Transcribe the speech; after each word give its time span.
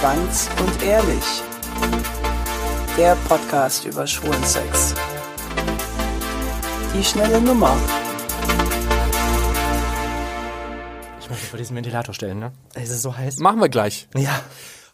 Entspannt 0.00 0.48
und 0.60 0.82
ehrlich. 0.84 1.24
Der 2.96 3.16
Podcast 3.26 3.84
über 3.84 4.06
schwulen 4.06 4.44
Sex. 4.44 4.94
Die 6.94 7.02
schnelle 7.02 7.40
Nummer. 7.40 7.76
Ich 11.20 11.28
muss 11.28 11.40
mich 11.40 11.50
vor 11.50 11.58
diesen 11.58 11.74
Ventilator 11.74 12.14
stellen, 12.14 12.38
ne? 12.38 12.52
Es 12.74 12.90
ist 12.90 13.02
so 13.02 13.16
heiß. 13.16 13.38
Machen 13.38 13.60
wir 13.60 13.68
gleich. 13.68 14.06
Ja. 14.14 14.40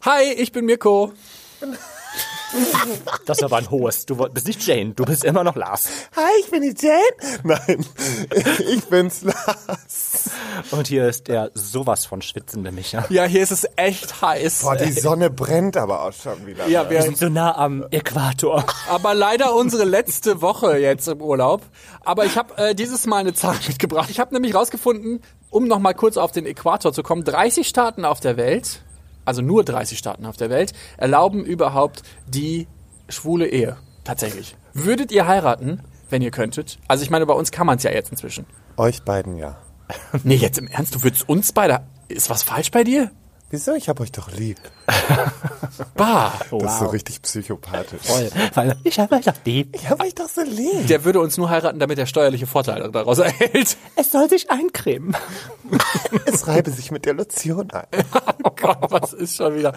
Hi, 0.01 0.23
ich 0.23 0.51
bin 0.51 0.65
Mirko. 0.65 1.13
Das 3.25 3.39
ist 3.39 3.43
aber 3.43 3.57
ein 3.57 3.69
hohes. 3.69 4.05
Du 4.05 4.15
bist 4.15 4.47
nicht 4.47 4.65
Jane, 4.65 4.93
du 4.93 5.05
bist 5.05 5.23
immer 5.23 5.43
noch 5.43 5.55
Lars. 5.55 5.87
Hi, 6.15 6.31
ich 6.39 6.49
bin 6.51 6.61
die 6.61 6.73
Jane. 6.77 7.01
Nein, 7.43 7.85
ich 8.69 8.83
bin's 8.85 9.23
Lars. 9.23 10.29
Und 10.71 10.87
hier 10.87 11.07
ist 11.07 11.27
der 11.27 11.51
sowas 11.53 12.05
von 12.05 12.21
schwitzende 12.21 12.71
Micha. 12.71 13.05
Ja, 13.09 13.25
hier 13.25 13.41
ist 13.43 13.51
es 13.51 13.67
echt 13.75 14.21
heiß. 14.21 14.61
Boah, 14.61 14.75
die 14.75 14.91
Sonne 14.91 15.29
brennt 15.29 15.77
aber 15.77 16.03
auch 16.03 16.13
schon 16.13 16.45
wieder. 16.45 16.67
Ja, 16.67 16.83
Wir 16.89 16.97
wir, 16.97 17.01
sind 17.03 17.17
so 17.17 17.29
nah 17.29 17.55
am 17.57 17.85
Äquator. 17.91 18.63
aber 18.89 19.13
leider 19.13 19.55
unsere 19.55 19.83
letzte 19.83 20.41
Woche 20.41 20.77
jetzt 20.77 21.07
im 21.07 21.21
Urlaub. 21.21 21.61
Aber 22.03 22.25
ich 22.25 22.37
habe 22.37 22.57
äh, 22.57 22.75
dieses 22.75 23.05
Mal 23.05 23.17
eine 23.17 23.33
Zahl 23.33 23.55
mitgebracht. 23.67 24.09
Ich 24.09 24.19
habe 24.19 24.33
nämlich 24.33 24.55
rausgefunden, 24.55 25.21
um 25.49 25.67
noch 25.67 25.79
mal 25.79 25.93
kurz 25.93 26.17
auf 26.17 26.31
den 26.31 26.45
Äquator 26.45 26.93
zu 26.93 27.03
kommen, 27.03 27.23
30 27.23 27.67
Staaten 27.67 28.05
auf 28.05 28.19
der 28.19 28.37
Welt, 28.37 28.81
also 29.25 29.41
nur 29.41 29.63
30 29.63 29.97
Staaten 29.97 30.25
auf 30.25 30.37
der 30.37 30.49
Welt, 30.49 30.73
erlauben 30.97 31.43
überhaupt 31.43 32.03
die 32.27 32.67
schwule 33.09 33.47
Ehe. 33.47 33.77
Tatsächlich. 34.03 34.55
Würdet 34.73 35.11
ihr 35.11 35.27
heiraten, 35.27 35.81
wenn 36.09 36.21
ihr 36.21 36.31
könntet? 36.31 36.77
Also 36.87 37.03
ich 37.03 37.09
meine, 37.09 37.25
bei 37.25 37.33
uns 37.33 37.51
kann 37.51 37.67
man 37.67 37.77
es 37.77 37.83
ja 37.83 37.91
jetzt 37.91 38.11
inzwischen. 38.11 38.45
Euch 38.77 39.03
beiden 39.03 39.37
ja. 39.37 39.57
Nee, 40.23 40.35
jetzt 40.35 40.57
im 40.57 40.67
Ernst, 40.67 40.95
du 40.95 41.03
würdest 41.03 41.27
uns 41.27 41.51
beide... 41.51 41.81
Ist 42.07 42.29
was 42.29 42.43
falsch 42.43 42.69
bei 42.69 42.83
dir? 42.83 43.11
Wieso? 43.55 43.73
Ich 43.73 43.87
hab 43.87 44.01
euch 44.01 44.11
doch 44.11 44.29
lieb. 44.33 44.57
Bah. 45.95 46.33
Das 46.51 46.73
ist 46.73 46.79
so 46.79 46.85
richtig 46.87 47.21
psychopathisch. 47.21 48.01
Voll. 48.03 48.29
Weil 48.53 48.75
ich 48.83 48.99
habe 48.99 49.15
euch 49.15 49.25
doch 49.25 49.33
lieb. 49.45 49.69
Ich 49.75 49.89
hab 49.89 50.01
euch 50.03 50.13
doch 50.13 50.27
so 50.27 50.41
lieb. 50.41 50.87
Der 50.87 51.03
würde 51.05 51.19
uns 51.21 51.37
nur 51.37 51.49
heiraten, 51.49 51.79
damit 51.79 51.97
er 51.99 52.05
steuerliche 52.05 52.47
Vorteile 52.47 52.89
daraus 52.91 53.19
erhält. 53.19 53.77
Es 53.95 54.11
soll 54.11 54.29
sich 54.29 54.51
eincremen. 54.51 55.15
Es 56.25 56.47
reibe 56.47 56.69
sich 56.69 56.91
mit 56.91 57.05
der 57.05 57.13
Lotion 57.13 57.71
ein. 57.71 57.85
Oh 58.43 58.51
Gott, 58.61 58.77
was 58.89 59.13
ist 59.13 59.37
schon 59.37 59.55
wieder? 59.55 59.73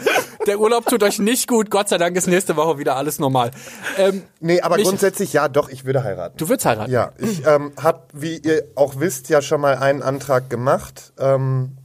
Der 0.46 0.60
Urlaub 0.60 0.84
tut 0.86 1.02
euch 1.02 1.18
nicht 1.18 1.48
gut. 1.48 1.70
Gott 1.70 1.88
sei 1.88 1.96
Dank 1.98 2.16
ist 2.16 2.26
nächste 2.26 2.54
Woche 2.56 2.78
wieder 2.78 2.96
alles 2.96 3.18
normal. 3.18 3.50
Ähm, 3.96 4.22
Nee, 4.40 4.60
aber 4.60 4.76
Mich- 4.76 4.86
grundsätzlich 4.86 5.32
ja, 5.32 5.48
doch, 5.48 5.68
ich 5.70 5.84
würde 5.84 6.02
heiraten. 6.04 6.36
du 6.36 6.48
würdest 6.48 6.66
heiraten? 6.66 6.90
Ja, 6.90 7.12
ich 7.18 7.46
ähm, 7.46 7.72
habe, 7.80 8.02
wie 8.12 8.36
ihr 8.38 8.64
auch 8.74 8.98
wisst, 8.98 9.28
ja 9.30 9.40
schon 9.40 9.60
mal 9.60 9.76
einen 9.78 10.02
Antrag 10.02 10.50
gemacht. 10.50 11.12
Ähm, 11.18 11.78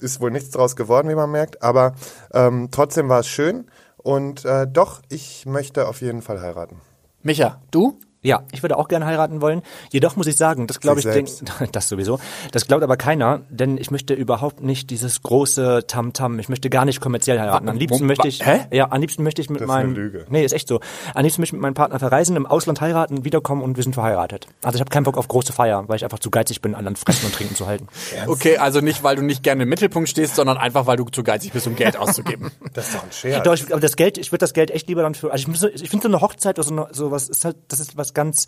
ist 0.00 0.20
wohl 0.20 0.30
nichts 0.30 0.50
draus 0.50 0.76
geworden, 0.76 1.08
wie 1.08 1.14
man 1.14 1.30
merkt, 1.30 1.62
aber 1.62 1.94
ähm, 2.32 2.68
trotzdem 2.70 3.08
war 3.08 3.20
es 3.20 3.28
schön. 3.28 3.66
Und 3.96 4.44
äh, 4.44 4.66
doch, 4.66 5.02
ich 5.08 5.44
möchte 5.44 5.88
auf 5.88 6.00
jeden 6.00 6.22
Fall 6.22 6.40
heiraten. 6.40 6.80
Micha, 7.22 7.60
du? 7.70 7.98
Ja, 8.20 8.42
ich 8.52 8.62
würde 8.62 8.76
auch 8.76 8.88
gerne 8.88 9.06
heiraten 9.06 9.40
wollen. 9.40 9.62
Jedoch 9.92 10.16
muss 10.16 10.26
ich 10.26 10.36
sagen, 10.36 10.66
das 10.66 10.80
glaube 10.80 10.98
ich, 10.98 11.06
denk, 11.06 11.28
das 11.72 11.88
sowieso. 11.88 12.18
Das 12.50 12.66
glaubt 12.66 12.82
aber 12.82 12.96
keiner, 12.96 13.42
denn 13.48 13.78
ich 13.78 13.90
möchte 13.92 14.12
überhaupt 14.14 14.60
nicht 14.60 14.90
dieses 14.90 15.22
große 15.22 15.84
Tamtam. 15.86 16.38
Ich 16.40 16.48
möchte 16.48 16.68
gar 16.68 16.84
nicht 16.84 17.00
kommerziell 17.00 17.38
heiraten. 17.38 17.68
Am 17.68 17.76
liebsten 17.76 18.06
möchte 18.06 18.26
ich, 18.26 18.44
hä? 18.44 18.66
ja, 18.72 18.90
am 18.90 19.00
liebsten 19.00 19.22
möchte 19.22 19.40
ich 19.40 19.50
mit 19.50 19.60
Das 19.60 19.68
ist 19.68 19.74
eine 19.74 19.84
meinem, 19.88 19.94
Lüge. 19.94 20.26
nee, 20.30 20.44
ist 20.44 20.52
echt 20.52 20.66
so. 20.66 20.80
Am 21.14 21.22
liebsten 21.22 21.40
möchte 21.42 21.50
ich 21.54 21.60
mit 21.60 21.62
meinem 21.62 21.74
Partner 21.74 22.00
verreisen, 22.00 22.34
im 22.34 22.46
Ausland 22.46 22.80
heiraten, 22.80 23.24
wiederkommen 23.24 23.62
und 23.62 23.76
wir 23.76 23.84
sind 23.84 23.94
verheiratet. 23.94 24.48
Also 24.64 24.76
ich 24.76 24.80
habe 24.80 24.90
keinen 24.90 25.04
Bock 25.04 25.16
auf 25.16 25.28
große 25.28 25.52
Feier, 25.52 25.84
weil 25.88 25.96
ich 25.96 26.04
einfach 26.04 26.18
zu 26.18 26.30
geizig 26.30 26.60
bin, 26.60 26.74
anderen 26.74 26.96
fressen 26.96 27.26
und 27.26 27.34
trinken 27.34 27.54
zu 27.54 27.66
halten. 27.66 27.86
Okay, 28.26 28.58
also 28.58 28.80
nicht, 28.80 29.04
weil 29.04 29.16
du 29.16 29.22
nicht 29.22 29.42
gerne 29.42 29.62
im 29.62 29.68
Mittelpunkt 29.68 30.08
stehst, 30.08 30.34
sondern 30.34 30.56
einfach, 30.58 30.86
weil 30.86 30.96
du 30.96 31.04
zu 31.04 31.22
geizig 31.22 31.52
bist, 31.52 31.66
um 31.66 31.76
Geld 31.76 31.96
auszugeben. 31.96 32.50
Das 32.74 32.88
ist 32.88 32.96
doch 32.96 33.02
ein 33.04 33.12
Scherz. 33.12 33.44
Doch, 33.44 33.54
ich, 33.54 33.70
aber 33.72 33.80
das 33.80 33.96
Geld, 33.96 34.18
ich 34.18 34.30
würde 34.32 34.40
das 34.40 34.52
Geld 34.54 34.70
echt 34.70 34.88
lieber 34.88 35.02
dann 35.02 35.14
für, 35.14 35.30
also 35.32 35.40
ich, 35.42 35.48
muss 35.48 35.62
ich 35.62 35.88
finde 35.88 36.02
so 36.04 36.08
eine 36.08 36.20
Hochzeit 36.20 36.58
oder 36.58 36.66
so, 36.68 36.72
eine- 36.74 36.88
so 36.92 37.10
was 37.10 37.28
ist 37.28 37.44
halt, 37.44 37.56
das 37.68 37.80
ist 37.80 37.96
was 37.96 38.07
ganz 38.14 38.46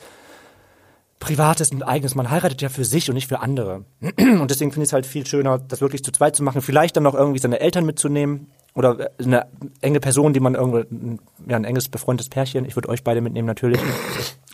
Privates 1.21 1.71
und 1.71 1.83
Eigenes. 1.83 2.15
Man 2.15 2.31
heiratet 2.31 2.63
ja 2.63 2.71
für 2.71 2.85
sich 2.85 3.09
und 3.11 3.15
nicht 3.15 3.29
für 3.29 3.41
andere. 3.41 3.85
Und 4.01 4.51
deswegen 4.51 4.73
finde 4.73 4.85
ich 4.85 4.89
es 4.89 4.93
halt 4.93 5.07
viel 5.07 5.27
schöner, 5.27 5.59
das 5.59 5.81
wirklich 5.81 6.03
zu 6.03 6.13
zweit 6.13 6.35
zu 6.35 6.43
machen. 6.43 6.63
Vielleicht 6.63 6.97
dann 6.97 7.03
noch 7.05 7.15
irgendwie 7.15 7.39
seine 7.39 7.61
Eltern 7.61 7.85
mitzunehmen 7.85 8.51
oder 8.75 9.11
eine 9.19 9.47
enge 9.83 10.01
Person, 10.01 10.33
die 10.33 10.41
man 10.41 10.55
irgendwie, 10.55 11.19
ja, 11.47 11.57
ein 11.57 11.65
enges 11.65 11.89
befreundetes 11.89 12.31
Pärchen. 12.31 12.65
Ich 12.65 12.75
würde 12.77 12.89
euch 12.89 13.05
beide 13.05 13.21
mitnehmen 13.21 13.47
natürlich. 13.47 13.81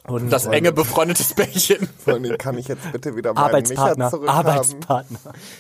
Und 0.09 0.31
Das 0.33 0.47
enge 0.47 0.73
befreundetes 0.73 1.35
allen 2.15 2.23
Dingen 2.23 2.39
kann 2.39 2.57
ich 2.59 2.69
jetzt 2.69 2.91
bitte 2.93 3.17
wieder 3.17 3.33
meinen 3.33 3.45
Arbeitspartner, 3.45 4.05
Micha 4.05 4.11
zurückhaben. 4.11 4.47
Arbeitspartner, 4.47 5.19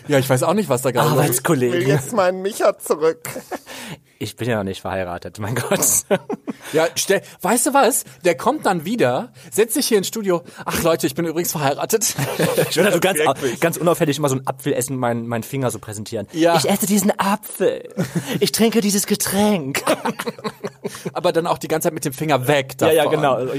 Ja, 0.09 0.19
ich 0.19 0.31
weiß 0.31 0.44
auch 0.44 0.54
nicht, 0.54 0.69
was 0.69 0.82
da 0.82 0.93
gerade 0.93 1.20
ist. 1.28 1.41
Ich 1.41 1.49
will 1.49 1.88
jetzt 1.88 2.12
meinen 2.12 2.43
Micha 2.43 2.78
zurück. 2.78 3.28
Ich 4.19 4.37
bin 4.37 4.49
ja 4.49 4.56
noch 4.56 4.65
nicht 4.65 4.81
verheiratet, 4.81 5.38
mein 5.38 5.54
Gott. 5.54 5.81
Ja, 6.72 6.88
stell, 6.97 7.22
weißt 7.43 7.66
du 7.66 7.75
was? 7.75 8.04
Der 8.25 8.37
kommt 8.37 8.66
dann 8.66 8.84
wieder, 8.84 9.32
setzt 9.53 9.75
sich 9.75 9.87
hier 9.87 9.99
ins 9.99 10.09
Studio. 10.09 10.43
Ach 10.65 10.82
Leute, 10.82 11.06
ich 11.06 11.15
bin 11.15 11.25
übrigens 11.25 11.53
verheiratet. 11.53 12.16
Ich 12.69 12.76
würde 12.76 12.88
also 12.88 12.99
ganz, 12.99 13.21
ganz 13.60 13.76
unauffällig 13.76 14.19
immer 14.19 14.28
so 14.28 14.34
einen 14.37 14.47
Apfel 14.49 14.72
essen, 14.72 14.97
meinen 14.97 15.28
meinen 15.28 15.44
Finger 15.44 15.71
so 15.71 15.78
präsentieren. 15.78 16.26
Ja. 16.32 16.56
Ich 16.56 16.69
esse 16.69 16.87
diesen 16.87 17.12
Apfel. 17.21 17.88
Ich 18.41 18.50
trinke 18.50 18.81
dieses 18.81 19.06
Getränk. 19.06 19.82
Aber 21.12 21.31
dann 21.32 21.47
auch 21.47 21.59
die 21.59 21.69
ganze 21.69 21.87
Zeit 21.87 21.94
mit 21.94 22.05
dem 22.05 22.12
Finger 22.12 22.49
weg 22.49 22.72
Ja, 22.81 22.88
davon. 22.88 22.97
ja, 22.97 23.05
genau. 23.10 23.34
Also, 23.34 23.53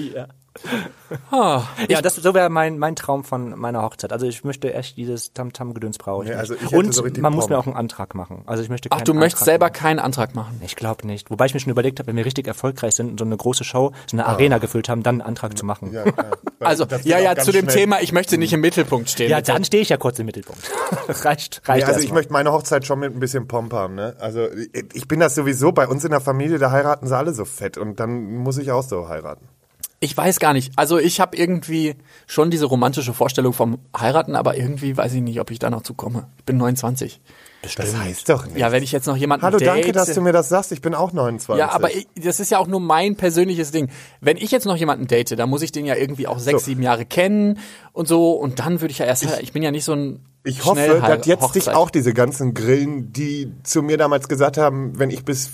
Ja, 1.31 1.68
ja 1.88 2.01
das 2.01 2.16
so 2.16 2.34
wäre 2.34 2.50
mein, 2.50 2.78
mein 2.79 2.95
Traum 2.95 3.23
von 3.23 3.57
meiner 3.57 3.81
Hochzeit. 3.81 4.12
Also 4.12 4.25
ich 4.25 4.44
möchte 4.44 4.73
echt 4.73 4.97
dieses 4.97 5.31
Tamtam-Gedöns 5.34 5.97
brauche 5.97 6.23
ich 6.25 6.29
Nee, 6.29 6.35
also 6.35 6.56
ich 6.56 6.73
Und 6.73 6.94
so 6.94 7.06
man 7.19 7.34
muss 7.34 7.47
mir 7.50 7.57
auch 7.57 7.66
einen 7.68 7.75
Antrag 7.75 8.13
machen. 8.16 8.44
Also 8.45 8.63
ich 8.63 8.69
möchte 8.69 8.90
Ach, 8.91 9.01
du 9.01 9.13
möchtest 9.13 9.44
Antrag 9.44 9.46
selber 9.46 9.66
machen. 9.67 9.73
keinen 9.73 10.00
Antrag 10.00 10.35
machen. 10.35 10.59
Ich 10.66 10.75
glaube 10.75 11.07
nicht. 11.07 11.29
Wobei 11.31 11.46
ich 11.46 11.53
mir 11.53 11.59
schon 11.59 11.72
überlegt 11.72 12.00
habe, 12.00 12.07
wenn 12.07 12.16
wir 12.17 12.25
richtig 12.25 12.47
erfolgreich 12.47 12.96
sind 12.96 13.12
und 13.12 13.19
so 13.19 13.25
eine 13.25 13.38
große 13.38 13.63
Show, 13.63 13.94
so 14.06 14.16
eine 14.17 14.25
Arena 14.25 14.57
gefüllt 14.57 14.90
haben, 14.90 15.03
dann 15.03 15.16
einen 15.22 15.29
Antrag 15.29 15.57
zu 15.57 15.66
machen. 15.66 15.94
Ja, 15.94 16.03
Also, 16.59 16.85
ja, 17.03 17.19
ja, 17.19 17.35
zu 17.35 17.51
dem 17.51 17.66
schnell. 17.66 17.75
Thema, 17.75 18.01
ich 18.01 18.12
möchte 18.12 18.38
nicht 18.38 18.51
im 18.51 18.62
Mittelpunkt 18.62 19.09
stehen. 19.12 19.29
Ja, 19.29 19.41
dann 19.41 19.63
stehe 19.63 19.84
ich 19.84 19.90
ja 19.90 19.97
kurz 19.97 20.17
im 20.19 20.25
Mittelpunkt. 20.25 20.62
reicht, 21.23 21.62
Nee, 21.67 21.73
reicht 21.73 21.85
also 21.88 22.00
ich 22.00 22.06
erstmal. 22.06 22.19
möchte 22.19 22.34
meine 22.34 22.51
Hochzeit 22.51 22.85
schon 22.85 23.00
mit 23.00 23.13
ein 23.13 23.19
bisschen 23.19 23.47
Pomp 23.47 23.72
haben, 23.73 23.94
ne? 23.96 24.16
Also 24.19 24.47
ich- 24.51 24.85
ich 24.94 25.07
bin 25.07 25.19
das 25.19 25.35
sowieso, 25.35 25.72
bei 25.72 25.88
uns 25.88 26.03
in 26.03 26.09
der 26.12 26.19
Familie, 26.22 26.57
da 26.57 26.72
heiraten 26.72 27.07
sie 27.07 27.16
alle 27.16 27.34
so 27.34 27.46
fett 27.46 27.78
und 27.78 28.00
dann 28.00 28.23
muss 28.38 28.57
ich 28.57 28.72
auch 28.72 28.81
so 28.84 29.07
heiraten. 29.07 29.47
Ich 30.00 30.16
weiß 30.16 30.40
gar 30.40 30.53
nicht. 30.53 30.74
Also 30.75 31.00
ich 31.00 31.19
habe 31.19 31.35
irgendwie 31.35 31.96
schon 32.28 32.52
diese 32.52 32.66
romantische 32.66 33.13
Vorstellung 33.13 33.53
vom 33.53 33.80
Heiraten, 33.97 34.35
aber 34.35 34.56
irgendwie 34.56 34.96
weiß 34.96 35.13
ich 35.13 35.22
nicht, 35.22 35.40
ob 35.40 35.50
ich 35.50 35.58
da 35.58 35.72
noch 35.72 35.81
zukomme. 35.81 36.28
Ich 36.38 36.46
bin 36.46 36.58
29. 36.58 37.19
Das 37.63 37.96
heißt 37.97 38.30
doch 38.30 38.46
nicht. 38.46 38.58
Ja, 38.58 38.72
wenn 38.72 38.84
ich 38.84 38.91
jetzt 38.91 39.08
noch 39.08 39.18
jemanden 39.18 39.44
Hallo, 39.44 39.58
date, 39.58 39.68
danke, 39.68 39.91
dass 39.91 40.13
du 40.13 40.22
mir 40.22 40.31
das 40.31 40.50
sagst. 40.50 40.72
Ich 40.72 40.81
bin 40.81 40.94
auch 40.94 41.12
29. 41.12 41.59
Ja, 41.59 41.72
aber 41.72 41.91
ich, 41.91 42.08
das 42.16 42.40
ist 42.40 42.52
ja 42.52 42.59
auch 42.59 42.68
nur 42.68 42.80
mein 42.80 43.16
persönliches 43.16 43.72
Ding. 43.72 43.90
Wenn 44.22 44.38
ich 44.38 44.52
jetzt 44.52 44.66
noch 44.66 44.75
jemanden 44.78 45.08
date, 45.08 45.38
dann 45.38 45.50
muss 45.50 45.63
ich 45.63 45.72
den 45.72 45.85
ja 45.85 45.96
irgendwie 45.96 46.28
auch 46.28 46.38
sechs, 46.38 46.62
So. 46.62 46.66
sieben 46.68 46.84
Jahre 46.84 47.06
kennen 47.06 47.58
und 47.91 48.08
so. 48.08 48.34
Und 48.34 48.59
dann 48.59 48.81
würde 48.81 48.91
ich 48.91 49.00
ja 49.00 49.06
erst, 49.08 49.25
ich, 49.41 49.52
bin 49.52 49.64
ja 49.64 49.72
nicht 49.72 49.84
so 49.85 49.94
ein 49.94 50.24
Ich 50.44 50.64
hoffe, 50.64 51.02
dass 51.02 51.25
jetzt 51.25 51.56
dich 51.56 51.64
Hochzeit. 51.64 51.75
auch 51.75 51.90
diese 51.90 52.14
ganzen 52.14 52.53
Grillen, 52.53 53.12
die 53.12 53.52
zu 53.64 53.81
mir 53.81 53.97
damals 53.97 54.28
gesagt 54.28 54.58
haben, 54.58 55.00
wenn 55.00 55.09
ich 55.09 55.25
bis, 55.25 55.50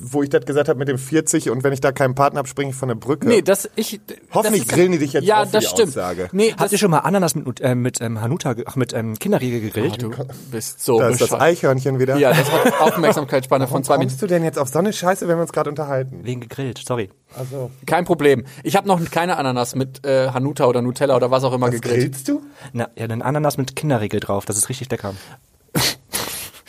wo 0.00 0.22
ich 0.22 0.28
das 0.30 0.44
gesagt 0.44 0.68
habe 0.68 0.78
mit 0.78 0.88
dem 0.88 0.98
40 0.98 1.50
und 1.50 1.64
wenn 1.64 1.72
ich 1.72 1.80
da 1.80 1.92
keinen 1.92 2.14
Partner 2.14 2.38
habe, 2.38 2.48
springe 2.48 2.70
ich 2.70 2.76
von 2.76 2.88
der 2.88 2.94
Brücke. 2.96 3.26
Nee, 3.28 3.42
das 3.42 3.68
ich. 3.76 4.00
Hoffentlich 4.32 4.62
das 4.64 4.68
ist- 4.70 4.74
grillen 4.74 4.92
die 4.92 4.98
dich 4.98 5.12
jetzt 5.14 5.24
ja, 5.24 5.44
für 5.46 5.52
das 5.52 5.64
die 5.64 5.70
stimmt. 5.70 5.88
Aussage. 5.88 6.28
Nee, 6.32 6.50
das, 6.52 6.60
Habt 6.60 6.72
ihr 6.72 6.78
schon 6.78 6.90
mal 6.90 6.98
Ananas 7.00 7.34
mit, 7.34 7.60
äh, 7.60 7.74
mit 7.74 8.00
ähm, 8.00 8.20
Hanuta, 8.20 8.54
ach, 8.66 8.76
mit 8.76 8.92
ähm, 8.92 9.18
Kinderriegel 9.18 9.60
gegrillt? 9.60 10.00
du 10.02 10.10
bist 10.50 10.84
so 10.84 10.98
da 10.98 11.08
ist 11.08 11.20
das. 11.20 11.32
Eichhörnchen 11.32 11.98
wieder. 11.98 12.16
Ja, 12.16 12.30
das 12.32 12.50
hat 12.50 12.80
Aufmerksamkeitsspanne 12.80 13.66
von 13.68 13.84
zwei 13.84 13.94
Minuten. 13.98 14.10
kommst 14.12 14.22
du 14.22 14.26
denn 14.26 14.44
jetzt 14.44 14.58
auf 14.58 14.68
so 14.68 14.78
eine 14.78 14.92
Scheiße, 14.92 15.28
wenn 15.28 15.36
wir 15.38 15.42
uns 15.42 15.52
gerade 15.52 15.70
unterhalten? 15.70 16.20
Wegen 16.24 16.40
gegrillt, 16.40 16.82
sorry. 16.86 17.10
Also, 17.36 17.70
Kein 17.86 18.04
Problem. 18.04 18.44
Ich 18.62 18.76
habe 18.76 18.86
noch 18.88 19.02
keine 19.10 19.36
Ananas 19.36 19.74
mit 19.74 20.06
äh, 20.06 20.28
Hanuta 20.30 20.66
oder 20.66 20.80
Nutella 20.82 21.16
oder 21.16 21.30
was 21.30 21.44
auch 21.44 21.52
immer 21.52 21.66
was 21.66 21.74
gegrillt. 21.74 22.00
grillst 22.12 22.28
du? 22.28 22.42
Na, 22.72 22.88
ja, 22.96 23.08
dann 23.08 23.20
Ananas 23.22 23.58
mit 23.58 23.76
Kinderriegel 23.76 24.20
drauf, 24.20 24.44
das 24.46 24.56
ist 24.56 24.68
richtig 24.68 24.90
lecker. 24.90 25.14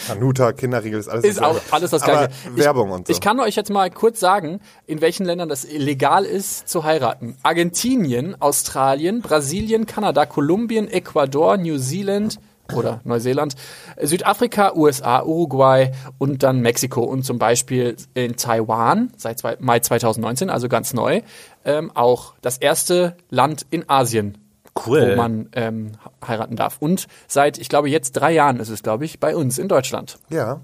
Hanuta, 0.07 0.53
Kinderriegel, 0.53 1.00
ist 1.00 1.07
alles 1.07 1.25
Ist 1.25 1.42
auch 1.42 1.59
alles 1.71 1.92
das 1.92 2.04
Gleiche. 2.04 2.30
Werbung 2.56 2.89
ich, 2.89 2.95
und 2.95 3.07
so. 3.07 3.13
Ich 3.13 3.21
kann 3.21 3.39
euch 3.39 3.56
jetzt 3.56 3.69
mal 3.69 3.89
kurz 3.89 4.19
sagen, 4.19 4.59
in 4.86 5.01
welchen 5.01 5.25
Ländern 5.25 5.50
das 5.50 5.68
legal 5.69 6.25
ist 6.25 6.68
zu 6.68 6.83
heiraten. 6.83 7.38
Argentinien, 7.44 8.39
Australien, 8.42 9.21
Brasilien, 9.21 9.86
Kanada, 9.86 10.25
Kolumbien, 10.25 10.88
Ecuador, 10.88 11.57
New 11.57 11.77
Zealand 11.77 12.39
oder 12.75 13.01
Neuseeland, 13.04 13.56
Südafrika, 14.01 14.74
USA, 14.75 15.24
Uruguay 15.24 15.92
und 16.18 16.44
dann 16.44 16.60
Mexiko 16.60 17.03
und 17.03 17.24
zum 17.24 17.39
Beispiel 17.39 17.95
in 18.13 18.36
Taiwan 18.36 19.12
seit 19.15 19.42
Mai 19.62 19.80
2019, 19.80 20.50
also 20.50 20.68
ganz 20.68 20.94
neu, 20.94 21.21
ähm, 21.65 21.92
auch 21.94 22.33
das 22.42 22.57
erste 22.57 23.15
Land 23.30 23.65
in 23.69 23.89
Asien, 23.89 24.38
Cool. 24.85 25.12
wo 25.12 25.15
man 25.15 25.50
ähm, 25.53 25.94
heiraten 26.25 26.56
darf. 26.56 26.77
Und 26.79 27.07
seit, 27.27 27.57
ich 27.57 27.69
glaube, 27.69 27.89
jetzt 27.89 28.13
drei 28.13 28.33
Jahren 28.33 28.59
ist 28.59 28.69
es, 28.69 28.83
glaube 28.83 29.06
ich, 29.06 29.19
bei 29.19 29.35
uns 29.35 29.57
in 29.57 29.68
Deutschland. 29.68 30.19
ja. 30.29 30.59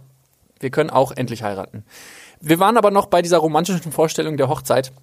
Wir 0.60 0.70
können 0.70 0.90
auch 0.90 1.12
endlich 1.12 1.44
heiraten. 1.44 1.84
Wir 2.40 2.58
waren 2.58 2.78
aber 2.78 2.90
noch 2.90 3.08
bei 3.08 3.22
dieser 3.22 3.40
romantischen 3.40 3.92
Vorstellung 3.92 4.38
der 4.38 4.48
Hochzeit. 4.48 4.94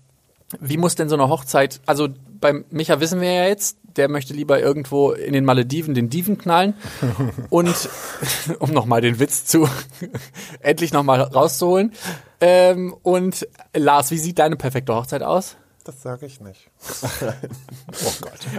Wie 0.58 0.78
muss 0.78 0.94
denn 0.94 1.10
so 1.10 1.16
eine 1.16 1.28
Hochzeit, 1.28 1.82
also 1.84 2.08
beim 2.40 2.64
Micha 2.70 2.98
wissen 2.98 3.20
wir 3.20 3.30
ja 3.30 3.46
jetzt, 3.46 3.76
der 3.96 4.08
möchte 4.08 4.32
lieber 4.32 4.60
irgendwo 4.60 5.12
in 5.12 5.32
den 5.32 5.44
Malediven 5.44 5.94
den 5.94 6.08
Diven 6.08 6.38
knallen. 6.38 6.74
Und 7.50 7.88
um 8.58 8.70
nochmal 8.70 9.00
den 9.00 9.18
Witz 9.20 9.44
zu 9.44 9.68
endlich 10.60 10.92
nochmal 10.92 11.20
rauszuholen. 11.20 11.92
Ähm, 12.40 12.94
und 13.02 13.46
Lars, 13.74 14.10
wie 14.10 14.18
sieht 14.18 14.38
deine 14.38 14.56
perfekte 14.56 14.94
Hochzeit 14.94 15.22
aus? 15.22 15.56
Das 15.85 16.03
sage 16.03 16.27
ich 16.27 16.41
nicht. 16.41 16.71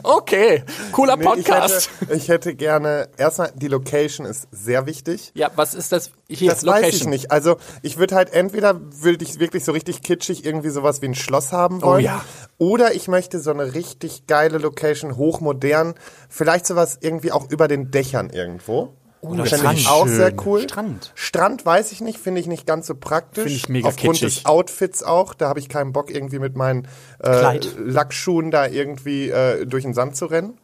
Okay, 0.04 0.64
cooler 0.92 1.18
Nee, 1.18 1.24
Podcast. 1.24 1.90
Ich 2.02 2.02
hätte, 2.02 2.14
ich 2.16 2.28
hätte 2.30 2.56
gerne, 2.56 3.10
erstmal, 3.18 3.52
die 3.56 3.68
Location 3.68 4.26
ist 4.26 4.48
sehr 4.52 4.86
wichtig. 4.86 5.32
ja, 5.36 5.50
was 5.56 5.74
ist 5.74 5.92
das? 5.92 6.12
Hier, 6.28 6.52
Das 6.52 6.66
weiß 6.66 6.94
ich 6.94 7.06
nicht. 7.06 7.32
Also 7.32 7.58
ich 7.82 7.98
würde 7.98 8.16
halt 8.16 8.34
entweder 8.34 8.80
würde 9.02 9.24
ich 9.24 9.40
wirklich 9.40 9.64
so 9.66 9.72
richtig 9.72 10.02
kitschig 10.02 10.46
irgendwie 10.46 10.70
sowas 10.70 11.02
wie 11.02 11.08
ein 11.08 11.16
Schloss 11.16 11.52
haben 11.52 11.82
wollen. 11.82 12.04
Oh 12.04 12.06
ja. 12.06 12.24
Oder 12.58 12.94
ich 12.94 13.08
möchte 13.08 13.40
so 13.40 13.52
eine 13.52 13.74
richtig 13.74 14.28
geile 14.28 14.58
Location, 14.58 15.18
hochmodern, 15.18 15.96
vielleicht 16.30 16.66
sowas 16.66 16.98
irgendwie 17.02 17.32
auch 17.32 17.50
über 17.50 17.68
den 17.68 17.92
Dächern 17.92 18.30
irgendwo. 18.30 18.94
Oh, 19.22 19.36
fände 19.36 19.74
ich 19.74 19.88
auch 19.88 20.08
Schön. 20.08 20.16
sehr 20.16 20.34
cool. 20.46 20.62
Strand. 20.64 21.12
Strand 21.14 21.66
weiß 21.66 21.92
ich 21.92 22.02
nicht, 22.02 22.18
finde 22.18 22.42
ich 22.42 22.48
nicht 22.48 22.66
ganz 22.66 22.88
so 22.88 22.96
praktisch. 22.96 23.44
Finde 23.44 23.56
ich 23.56 23.70
mega 23.70 23.88
Aufgrund 23.88 24.18
kitschig. 24.18 24.44
des 24.44 24.46
Outfits 24.46 25.04
auch. 25.04 25.36
Da 25.36 25.48
habe 25.48 25.60
ich 25.60 25.70
keinen 25.70 25.94
Bock 25.94 26.10
irgendwie 26.10 26.40
mit 26.40 26.56
meinen 26.56 26.88
äh. 27.24 27.60
Lackschuhen 27.78 28.50
da 28.50 28.66
irgendwie 28.66 29.30
äh, 29.30 29.66
durch 29.68 29.84
den 29.84 29.94
Sand 29.94 30.16
zu 30.16 30.26
rennen. 30.26 30.60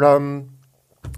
Ähm, 0.00 0.55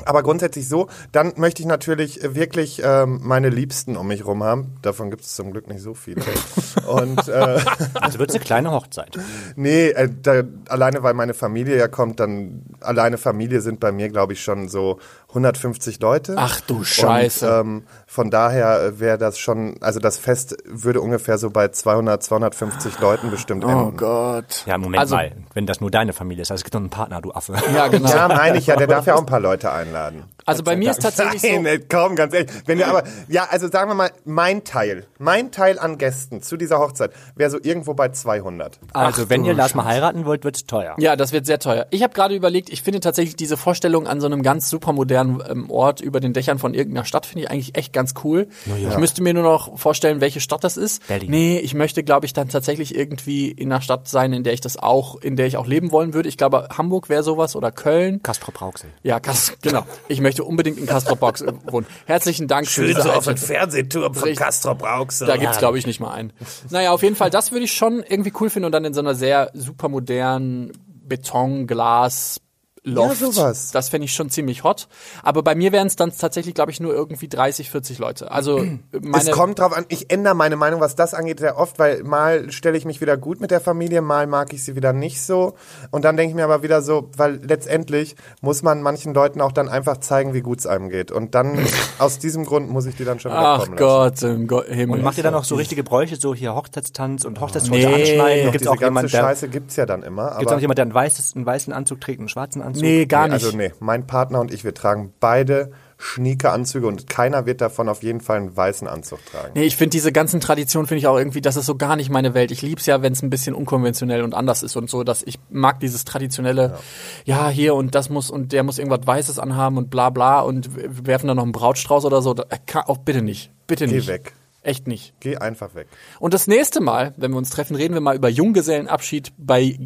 aber 0.05 0.23
grundsätzlich 0.23 0.69
so, 0.69 0.89
dann 1.13 1.33
möchte 1.37 1.63
ich 1.63 1.67
natürlich 1.69 2.23
äh, 2.23 2.35
wirklich 2.35 2.81
ähm, 2.85 3.21
meine 3.23 3.49
Liebsten 3.49 3.97
um 3.97 4.09
mich 4.09 4.25
rum 4.27 4.43
haben. 4.43 4.75
Davon 4.83 5.11
gibt 5.11 5.23
es 5.25 5.35
zum 5.35 5.51
Glück 5.53 5.69
nicht 5.69 5.81
so 5.83 5.95
viele. 5.95 6.23
Und 6.87 7.29
äh, 7.29 7.59
Also 8.01 8.19
wird 8.19 8.31
es 8.31 8.37
eine 8.37 8.45
kleine 8.45 8.71
Hochzeit. 8.71 9.19
nee, 9.57 9.89
äh, 9.89 10.09
da, 10.23 10.43
alleine 10.69 11.03
weil 11.03 11.15
meine 11.15 11.35
Familie 11.35 11.77
ja 11.77 11.89
kommt, 11.89 12.21
dann 12.21 12.63
alleine 12.81 13.19
Familie 13.19 13.61
sind 13.61 13.81
bei 13.81 13.93
mir, 13.93 14.09
glaube 14.09 14.33
ich, 14.33 14.43
schon 14.43 14.69
so 14.69 14.99
150 15.31 16.01
Leute. 16.01 16.35
Ach 16.39 16.61
du 16.63 16.85
Scheiße. 16.85 17.61
Und, 17.61 17.67
ähm, 17.69 17.83
von 18.07 18.31
daher 18.31 18.99
wäre 18.99 19.19
das 19.19 19.39
schon, 19.39 19.77
also 19.81 20.01
das 20.01 20.17
Fest 20.19 20.57
würde 20.65 21.01
ungefähr 21.01 21.37
so 21.39 21.51
bei 21.51 21.69
200, 21.69 22.23
250 22.23 22.99
Leuten 23.01 23.31
bestimmt 23.31 23.65
Oh 23.65 23.69
enden. 23.69 23.97
Gott. 23.97 24.65
Ja, 24.67 24.79
Moment 24.79 25.01
Also- 25.01 25.17
mal, 25.17 25.33
wenn 25.55 25.67
das 25.67 25.81
nur 25.81 25.91
deine 25.91 26.13
Familie 26.13 26.43
ist. 26.43 26.51
Also 26.51 26.61
es 26.61 26.65
gibt 26.65 26.75
noch 26.75 26.81
einen 26.81 26.91
Partner, 26.91 27.21
du 27.21 27.33
Affe. 27.33 27.55
Ja, 27.75 27.89
genau. 27.89 28.09
Ja, 28.09 28.29
meine 28.29 28.59
ich 28.59 28.67
ja, 28.67 28.77
der 28.77 28.87
darf 28.87 29.07
ja 29.07 29.15
auch 29.17 29.21
ein 29.21 29.27
paar 29.27 29.41
Leute 29.41 29.71
einladen. 29.79 30.25
Also 30.49 30.63
bei 30.63 30.77
mir 30.77 30.91
ist 30.91 31.03
tatsächlich 31.03 31.43
Nein, 31.43 31.63
so. 31.63 31.69
ey, 31.69 31.79
kaum, 31.81 32.17
ganz 32.17 32.33
ehrlich. 32.33 32.51
Wenn 32.65 32.79
wir 32.79 32.89
aber, 32.89 33.05
ja, 33.29 33.47
also 33.51 33.69
sagen 33.69 33.91
wir 33.91 33.95
mal, 33.95 34.11
mein 34.25 34.65
Teil, 34.65 35.07
mein 35.19 35.53
Teil 35.53 35.79
an 35.79 35.99
Gästen 35.99 36.41
zu 36.43 36.57
dieser 36.57 36.79
Hochzeit 36.79 37.13
wäre 37.37 37.51
so 37.51 37.59
irgendwo 37.63 37.93
bei 37.93 38.09
200. 38.09 38.79
Also 38.95 39.23
Ach 39.25 39.29
wenn 39.31 39.45
ihr 39.45 39.53
Lars 39.53 39.75
mal 39.75 39.85
heiraten 39.85 40.25
wollt, 40.25 40.45
wird 40.45 40.57
es 40.57 40.65
teuer. 40.65 40.95
Ja, 40.99 41.17
das 41.17 41.33
wird 41.33 41.45
sehr 41.45 41.59
teuer. 41.59 41.87
Ich 41.91 42.03
habe 42.03 42.15
gerade 42.15 42.35
überlegt, 42.35 42.71
ich 42.71 42.83
finde 42.83 43.01
tatsächlich 43.01 43.37
diese 43.37 43.57
Vorstellung 43.57 44.07
an 44.07 44.21
so 44.21 44.27
einem 44.27 44.43
ganz 44.43 44.71
super 44.71 44.93
modernen 44.93 45.43
ähm, 45.47 45.71
Ort 45.71 46.01
über 46.01 46.21
den 46.21 46.33
Dächern 46.33 46.59
von 46.59 46.73
irgendeiner 46.73 47.05
Stadt 47.05 47.27
finde 47.27 47.45
ich 47.45 47.51
eigentlich 47.51 47.77
echt 47.77 47.93
ganz 47.93 48.15
cool. 48.25 48.49
Ich 48.89 48.97
müsste 48.97 49.23
mir 49.23 49.35
nur 49.35 49.43
noch 49.43 49.79
vorstellen, 49.79 50.23
welche 50.23 50.41
Stadt 50.41 50.65
das 50.65 50.77
ist. 50.79 51.07
Berlin. 51.09 51.31
Nee, 51.31 51.59
ich 51.59 51.75
möchte, 51.75 52.03
glaube 52.03 52.25
ich, 52.25 52.33
dann 52.33 52.49
tatsächlich 52.49 52.95
irgendwie 52.95 53.51
in 53.51 53.71
einer 53.71 53.83
Stadt 53.83 54.09
sein, 54.09 54.33
in 54.33 54.45
der 54.45 54.55
ich 54.55 54.61
das 54.61 54.77
auch, 54.77 55.21
in 55.21 55.37
der 55.37 55.47
ich 55.47 55.57
auch 55.57 55.67
leben 55.67 55.93
wollen 55.93 56.15
würde. 56.15 56.29
Ich 56.29 56.39
glaube, 56.39 56.69
Hamburg 56.77 57.09
wäre 57.09 57.23
sowas 57.23 57.55
oder 57.55 57.71
Köln. 57.71 58.23
Castrop 58.23 58.61
Rauxel. 58.61 58.91
Ja, 59.03 59.21
Kas 59.21 59.53
genau. 59.61 59.85
Ich 60.09 60.21
möchte 60.21 60.38
unbedingt 60.45 60.79
in 60.79 60.87
Castrop 60.87 61.21
Box 61.21 61.45
wohnen. 61.67 61.87
Herzlichen 62.07 62.49
Dank 62.49 62.67
für 62.69 62.87
diese 62.87 63.13
Einschätzung. 63.13 63.37
Fernsehturm 63.37 64.15
von 64.15 64.35
Castrop 64.35 64.83
Rauxel. 64.83 65.27
Da 65.27 65.37
gibt's 65.37 65.59
glaube 65.59 65.79
ich, 65.79 65.87
nicht 65.87 66.01
mal 66.01 66.13
einen. 66.13 66.33
Naja, 66.71 66.93
auf 66.93 67.03
jeden 67.03 67.17
Fall, 67.17 67.31
das 67.31 67.53
würde 67.53 67.65
ich 67.65 67.73
schon 67.73 68.03
irgendwie 68.03 68.33
cool 68.41 68.51
finden 68.51 68.67
und 68.67 68.73
dann 68.73 68.85
in 68.85 68.95
so 68.95 69.01
einer 69.01 69.15
sehr 69.15 69.51
super 69.55 69.89
modernen 69.89 70.73
Beton, 70.87 71.67
Glas, 71.67 72.41
Loft. 72.85 73.21
Ja, 73.21 73.27
sowas. 73.33 73.71
Das 73.73 73.89
fände 73.89 74.05
ich 74.07 74.13
schon 74.15 74.31
ziemlich 74.31 74.65
hot. 74.65 74.89
Aber 75.23 75.43
bei 75.43 75.55
mir 75.55 75.73
wären 75.73 75.87
es 75.87 75.97
dann 75.97 76.13
tatsächlich, 76.17 76.55
glaube 76.55 76.71
ich, 76.71 76.81
nur 76.81 76.95
irgendwie 76.95 77.29
30, 77.29 77.71
40 77.71 77.99
Leute. 77.99 78.31
Also 78.31 78.59
meine. 78.59 79.17
Es 79.17 79.31
kommt 79.31 79.59
drauf 79.59 79.77
an, 79.77 79.85
ich 79.89 80.11
ändere 80.13 80.35
meine 80.35 80.57
Meinung, 80.57 80.81
was 80.81 80.95
das 80.97 81.15
angeht, 81.15 81.41
sehr 81.41 81.59
oft, 81.59 81.79
weil 81.79 82.03
mal 82.05 82.51
stelle 82.51 82.77
ich 82.79 82.85
mich 82.85 83.01
wieder 83.01 83.17
gut 83.17 83.41
mit 83.41 83.51
der 83.51 83.61
Familie, 83.61 84.01
mal 84.03 84.27
mag 84.27 84.53
ich 84.53 84.63
sie 84.65 84.77
wieder 84.77 84.93
nicht 84.93 85.23
so. 85.23 85.55
Und 85.91 86.05
dann 86.05 86.17
denke 86.17 86.31
ich 86.31 86.35
mir 86.37 86.45
aber 86.45 86.63
wieder 86.63 86.83
so, 86.83 87.11
weil 87.17 87.41
letztendlich 87.45 88.17
muss 88.41 88.63
man 88.63 88.83
manchen 88.83 89.15
Leuten 89.15 89.41
auch 89.41 89.53
dann 89.53 89.69
einfach 89.69 89.99
zeigen, 89.99 90.35
wie 90.35 90.41
gut 90.41 90.61
es 90.61 90.67
einem 90.67 90.89
geht. 90.89 91.11
Und 91.11 91.35
dann, 91.35 91.59
aus 91.99 92.19
diesem 92.19 92.45
Grund 92.45 92.71
muss 92.71 92.87
ich 92.87 92.97
die 92.97 93.05
dann 93.05 93.21
schon 93.21 93.33
wieder 93.33 93.41
Ach 93.41 93.61
kommen 93.65 93.79
lassen. 93.79 94.17
Gott 94.17 94.23
im 94.23 94.47
Go 94.47 94.63
Himmel. 94.63 94.99
Und 94.99 95.05
macht 95.05 95.17
ihr 95.19 95.25
dann 95.25 95.35
auch 95.35 95.45
so 95.45 95.55
richtige 95.57 95.83
Bräuche, 95.83 96.17
so 96.17 96.35
hier 96.35 96.55
Hochzeitstanz 96.55 97.25
und 97.25 97.41
Hochzeitstorte 97.41 97.87
Nee. 97.87 97.95
anschneiden? 97.95 98.45
Doch, 98.47 98.53
Gibt 98.53 98.55
es 98.57 98.61
diese 98.61 98.71
auch 98.71 98.75
ganze 98.75 98.85
jemanden, 98.87 99.11
der, 99.13 99.21
Scheiße 99.21 99.49
gibt's 99.49 99.77
ja 99.77 99.87
dann 99.87 100.03
immer. 100.03 100.23
gibt's 100.25 100.37
auch 100.37 100.41
Aber 100.47 100.55
noch 100.57 100.61
jemanden, 100.61 100.77
der 100.77 100.83
einen, 100.85 100.95
weißes, 100.95 101.37
einen 101.37 101.47
weißen 101.47 101.73
Anzug 101.73 102.01
trägt, 102.01 102.21
einen 102.21 102.29
schwarzen 102.29 102.63
Anzug? 102.63 102.68
Nee, 102.73 103.07
gar 103.07 103.29
nee, 103.29 103.35
nicht. 103.35 103.45
also 103.45 103.57
nee, 103.57 103.73
mein 103.81 104.07
Partner 104.07 104.41
und 104.41 104.53
ich, 104.53 104.65
wir 104.65 104.75
tragen 104.75 105.13
beide 105.21 105.71
schnieke 106.01 106.51
Anzüge 106.51 106.87
und 106.87 107.09
keiner 107.09 107.45
wird 107.45 107.61
davon 107.61 107.89
auf 107.89 108.05
jeden 108.05 108.21
Fall 108.21 108.37
einen 108.37 108.57
weißen 108.57 108.87
Anzug 108.87 109.19
tragen. 109.27 109.51
Nee, 109.55 109.65
ich 109.65 109.77
finde 109.77 109.91
diese 109.91 110.13
ganzen 110.13 110.39
Traditionen 110.39 110.87
finde 110.87 111.01
ich 111.01 111.09
auch 111.09 111.19
irgendwie, 111.19 111.41
das 111.41 111.57
ist 111.57 111.67
so 111.67 111.75
gar 111.75 111.97
nicht 111.97 112.09
meine 112.09 112.35
Welt. 112.35 112.53
Ich 112.53 112.63
lieb's 112.63 112.87
ja, 112.87 113.03
wenn 113.03 113.13
es 113.13 113.23
ein 113.23 113.31
bisschen 113.31 113.55
unkonventionell 113.55 114.23
und 114.23 114.33
anders 114.33 114.63
ist 114.63 114.77
und 114.77 114.89
so, 114.89 115.03
dass 115.03 115.25
ich 115.25 115.41
mag 115.51 115.81
dieses 115.81 116.05
traditionelle, 116.05 116.79
ja. 117.25 117.49
hier 117.49 117.75
und 117.75 117.97
das 117.97 118.11
muss 118.11 118.31
und 118.31 118.53
der 118.53 118.63
muss 118.63 118.79
irgendwas 118.79 119.07
Weißes 119.07 119.41
anhaben 119.41 119.77
und 119.77 119.91
bla 119.91 120.11
bla 120.11 120.41
und 120.41 120.71
werfen 121.05 121.27
dann 121.27 121.37
noch 121.37 121.43
einen 121.43 121.53
Brautstrauß 121.53 122.05
oder 122.05 122.23
so. 122.23 122.33
Da, 122.33 122.45
kann, 122.65 122.85
auch 122.87 122.99
bitte 122.99 123.21
nicht. 123.21 123.51
Bitte 123.67 123.87
Geh 123.87 123.97
nicht. 123.97 124.07
weg. 124.07 124.35
Echt 124.69 124.87
nicht. 124.87 125.15
Geh 125.21 125.39
einfach 125.39 125.75
weg. 125.75 125.87
Und 126.21 126.35
das 126.35 126.47
nächste 126.47 126.83
Mal, 126.83 127.15
wenn 127.17 127.31
wir 127.31 127.39
uns 127.39 127.49
treffen, 127.49 127.75
reden 127.75 127.95
wir 127.95 128.03
mal 128.03 128.15
über 128.15 128.29
Junggesellenabschied 128.29 129.33
bei 129.39 129.79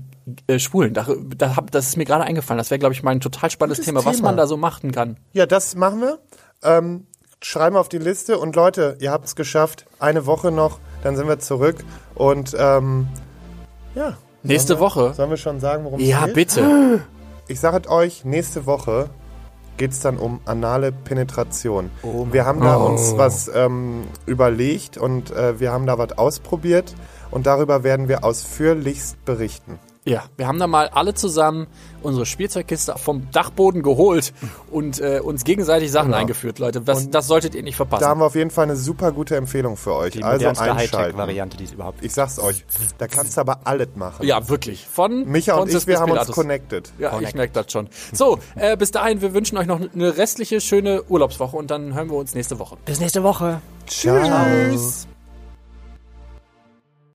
äh, 0.48 0.58
Schwulen. 0.58 0.92
Da, 0.92 1.06
da 1.36 1.54
hab, 1.54 1.70
das 1.70 1.86
ist 1.86 1.96
mir 1.96 2.04
gerade 2.04 2.24
eingefallen. 2.24 2.58
Das 2.58 2.70
wäre, 2.72 2.80
glaube 2.80 2.92
ich, 2.92 3.04
mal 3.04 3.12
ein 3.12 3.20
total 3.20 3.48
spannendes 3.48 3.78
Gutes 3.78 3.86
Thema, 3.86 4.04
was 4.04 4.16
Thema. 4.16 4.30
man 4.30 4.36
da 4.36 4.48
so 4.48 4.56
machen 4.56 4.90
kann. 4.90 5.18
Ja, 5.34 5.46
das 5.46 5.76
machen 5.76 6.00
wir. 6.00 6.18
Ähm, 6.64 7.06
schreiben 7.40 7.76
wir 7.76 7.80
auf 7.80 7.88
die 7.90 7.98
Liste 7.98 8.40
und 8.40 8.56
Leute, 8.56 8.96
ihr 8.98 9.12
habt 9.12 9.26
es 9.26 9.36
geschafft. 9.36 9.86
Eine 10.00 10.26
Woche 10.26 10.50
noch, 10.50 10.80
dann 11.04 11.14
sind 11.14 11.28
wir 11.28 11.38
zurück 11.38 11.76
und 12.16 12.56
ähm, 12.58 13.06
ja. 13.94 14.16
Nächste 14.42 14.68
sollen 14.68 14.80
wir, 14.80 14.84
Woche? 14.84 15.14
Sollen 15.14 15.30
wir 15.30 15.36
schon 15.36 15.60
sagen, 15.60 15.84
worum 15.84 16.00
es 16.00 16.06
Ja, 16.08 16.26
geht? 16.26 16.34
bitte. 16.34 17.02
Ich 17.46 17.60
sage 17.60 17.88
euch, 17.88 18.24
nächste 18.24 18.66
Woche 18.66 19.10
geht's 19.76 20.00
dann 20.00 20.18
um 20.18 20.40
anale 20.44 20.92
Penetration. 20.92 21.90
wir 22.02 22.44
haben 22.44 22.60
da 22.60 22.76
uns 22.76 23.16
was 23.16 23.50
ähm, 23.54 24.04
überlegt 24.26 24.98
und 24.98 25.30
äh, 25.30 25.58
wir 25.60 25.72
haben 25.72 25.86
da 25.86 25.98
was 25.98 26.12
ausprobiert 26.18 26.94
und 27.30 27.46
darüber 27.46 27.82
werden 27.82 28.08
wir 28.08 28.24
ausführlichst 28.24 29.24
berichten. 29.24 29.78
Ja, 30.04 30.24
wir 30.36 30.48
haben 30.48 30.58
da 30.58 30.66
mal 30.66 30.88
alle 30.88 31.14
zusammen 31.14 31.68
unsere 32.02 32.26
Spielzeugkiste 32.26 32.94
vom 32.96 33.30
Dachboden 33.30 33.84
geholt 33.84 34.32
und 34.72 34.98
äh, 35.00 35.20
uns 35.20 35.44
gegenseitig 35.44 35.92
Sachen 35.92 36.06
Genau. 36.06 36.16
eingeführt, 36.16 36.58
Leute. 36.58 36.80
Das, 36.80 37.08
das 37.08 37.28
solltet 37.28 37.54
ihr 37.54 37.62
nicht 37.62 37.76
verpassen. 37.76 38.00
Da 38.02 38.08
haben 38.08 38.20
wir 38.20 38.26
auf 38.26 38.34
jeden 38.34 38.50
Fall 38.50 38.64
eine 38.64 38.74
super 38.74 39.12
gute 39.12 39.36
Empfehlung 39.36 39.76
für 39.76 39.94
euch. 39.94 40.14
Die 40.14 40.24
also 40.24 40.48
einschalten. 40.48 40.76
Hightech-Variante, 40.76 41.56
die 41.56 41.64
es 41.64 41.72
überhaupt 41.72 41.98
gibt. 42.00 42.06
Ich 42.06 42.14
sag's 42.14 42.40
euch, 42.40 42.64
da 42.98 43.06
kannst 43.06 43.36
du 43.36 43.40
aber 43.42 43.60
alles 43.62 43.88
machen. 43.94 44.26
ja, 44.26 44.48
wirklich. 44.48 44.84
Von 44.92 45.24
Micha 45.28 45.54
und 45.54 45.72
ich, 45.72 45.86
wir 45.86 46.00
haben 46.00 46.10
uns 46.10 46.20
Pilatus. 46.20 46.34
connected. 46.34 46.92
Ja, 46.98 47.20
ich 47.20 47.34
merke 47.34 47.52
das 47.52 47.70
schon. 47.70 47.88
So, 48.12 48.40
äh, 48.56 48.76
bis 48.76 48.90
dahin, 48.90 49.20
wir 49.20 49.34
wünschen 49.34 49.56
euch 49.56 49.66
noch 49.68 49.80
eine 49.80 50.16
restliche, 50.16 50.60
schöne 50.60 51.04
Urlaubswoche 51.04 51.56
und 51.56 51.70
dann 51.70 51.94
hören 51.94 52.10
wir 52.10 52.16
uns 52.16 52.34
nächste 52.34 52.58
Woche. 52.58 52.76
Bis 52.84 52.98
nächste 52.98 53.22
Woche. 53.22 53.60
Ciao. 53.86 54.18
Tschüss. 54.72 55.06